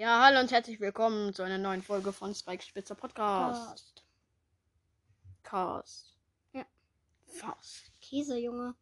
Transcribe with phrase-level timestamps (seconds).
[0.00, 4.04] Ja, hallo und herzlich willkommen zu einer neuen Folge von Spike Spitzer Podcast.
[5.42, 6.14] Cast.
[6.52, 6.64] Ja.
[7.26, 7.90] Fast.
[8.00, 8.76] Käse, Junge.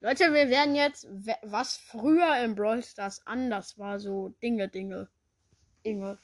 [0.00, 1.06] Leute, wir werden jetzt,
[1.42, 5.08] was früher im Brawl Stars anders war, so Dinge, Dinge.
[5.84, 6.18] Inge.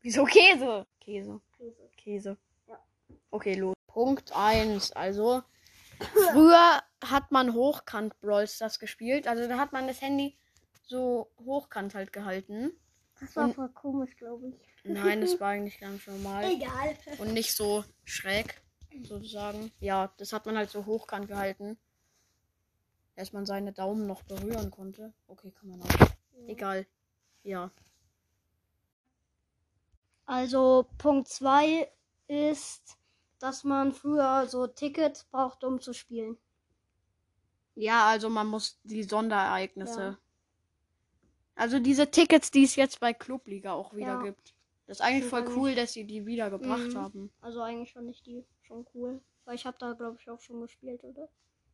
[0.00, 0.86] Wieso Käse?
[0.98, 1.42] Käse.
[1.58, 1.90] Käse.
[1.98, 2.38] Käse.
[2.68, 2.82] Ja.
[3.30, 3.74] Okay, los.
[3.88, 4.92] Punkt 1.
[4.92, 5.42] Also,
[6.30, 9.28] früher hat man hochkant Brawl Stars gespielt.
[9.28, 10.38] Also, da hat man das Handy
[10.86, 12.72] so hochkant halt gehalten.
[13.20, 14.54] Das war voll komisch, glaube ich.
[14.84, 16.44] Nein, das war eigentlich ganz normal.
[16.44, 16.96] Egal.
[17.18, 18.60] Und nicht so schräg,
[19.02, 19.72] sozusagen.
[19.80, 21.78] Ja, das hat man halt so hochkant gehalten.
[23.14, 25.14] Dass man seine Daumen noch berühren konnte.
[25.26, 25.88] Okay, kann man auch.
[26.46, 26.86] Egal.
[27.42, 27.70] Ja.
[30.26, 31.90] Also Punkt 2
[32.26, 32.98] ist,
[33.38, 36.36] dass man früher so Tickets brauchte, um zu spielen.
[37.74, 40.00] Ja, also man muss die Sonderereignisse.
[40.00, 40.18] Ja.
[41.56, 44.22] Also diese Tickets, die es jetzt bei Clubliga auch wieder Ja.
[44.22, 44.54] gibt.
[44.86, 46.98] Das ist eigentlich voll cool, dass sie die wieder gebracht Mhm.
[46.98, 47.32] haben.
[47.40, 49.20] Also eigentlich fand ich die schon cool.
[49.44, 51.28] Weil ich habe da, glaube ich, auch schon gespielt, oder?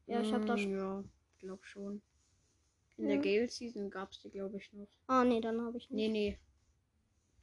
[0.07, 0.73] Ja, ich habe da Mm, schon.
[0.73, 1.05] Ja,
[1.41, 2.03] glaub schon.
[2.97, 3.11] In Ja.
[3.17, 4.89] der Gale Season gab es die, glaube ich, noch.
[5.09, 6.13] Ah, nee, dann habe ich Nee, nicht.
[6.13, 6.39] nee.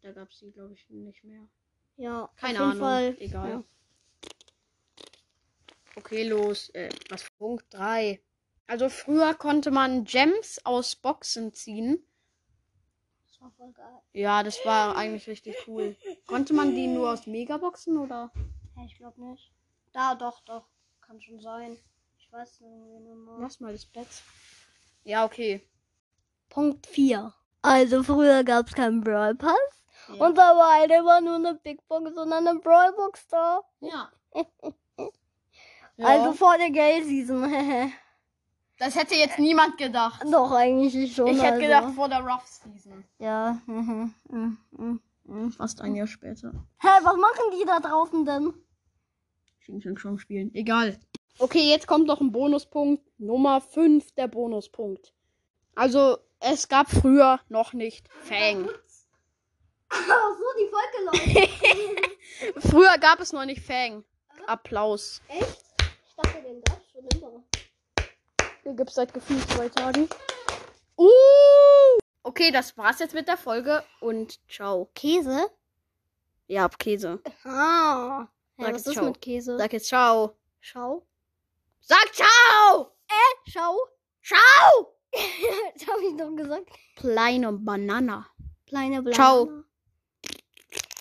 [0.02, 1.48] Da gab es die, glaube ich, nicht mehr.
[1.98, 2.78] Ja, Keine Ahnung.
[2.78, 3.16] Fall.
[3.20, 3.50] Egal.
[3.50, 3.64] Ja.
[5.96, 6.70] Okay, los.
[6.70, 7.30] Äh, was?
[7.38, 8.22] Punkt 3.
[8.68, 12.06] Also früher konnte man Gems aus Boxen ziehen.
[13.40, 14.02] Das war voll geil.
[14.14, 15.96] Ja, das war eigentlich richtig cool.
[16.28, 18.32] Konnte man die nur aus Megaboxen oder?
[18.76, 19.52] Hä, ich glaube nicht.
[19.94, 20.66] Da, doch, doch.
[21.02, 21.78] Kann schon sein.
[22.18, 23.38] Ich weiß nicht mehr.
[23.40, 24.08] Lass mal das Bett.
[25.04, 25.62] Ja, okay.
[26.50, 27.34] Punkt 4.
[27.62, 29.56] Also früher gab es keinen Brawl Pass.
[30.10, 30.26] Ja.
[30.26, 33.62] Und da war halt immer nur eine Big Box und eine Brawl Box da.
[33.80, 34.12] ja.
[36.02, 37.44] Also Also, vor der Gale Season.
[38.80, 40.24] das hätte jetzt niemand gedacht.
[40.32, 41.28] Doch, eigentlich schon.
[41.28, 41.62] Ich hätte also.
[41.62, 43.04] gedacht vor der Rough Season.
[43.20, 43.62] Ja.
[43.66, 45.52] mhm, mhm, mhm, mhm.
[45.52, 46.52] Fast ein Jahr später.
[46.80, 48.54] Hä, was machen die da draußen denn?
[49.62, 50.54] Xing Shang Shang spielen.
[50.56, 50.98] Egal.
[51.38, 53.04] Okay, jetzt kommt noch ein Bonuspunkt.
[53.18, 55.14] Nummer 5, der Bonuspunkt.
[55.76, 58.70] Also, es gab früher noch nicht Fang.
[59.90, 62.70] Ach so, die Folge läuft.
[62.70, 64.04] Früher gab es noch nicht Fang.
[64.48, 65.22] Applaus.
[65.28, 65.69] Echt?
[68.80, 70.08] Gibt's seit gefühlt zwei Tagen.
[70.98, 71.06] Uh!
[72.24, 74.90] Okay, das war's jetzt mit der Folge und ciao.
[74.96, 75.50] Käse?
[76.48, 77.20] Ja, ab Käse.
[77.44, 78.28] Ah.
[78.58, 79.06] Ja, Sag was jetzt ist ciao.
[79.06, 79.58] mit Käse?
[79.58, 80.36] Sag jetzt ciao.
[80.62, 81.06] Schau.
[81.82, 82.96] Sag ciao!
[83.48, 83.78] Schau.
[84.24, 84.96] Ciao!
[85.74, 86.70] das habe ich doch gesagt.
[86.96, 88.28] Kleine Banana.
[88.66, 89.16] Kleine Banane.
[89.16, 89.64] Ciao.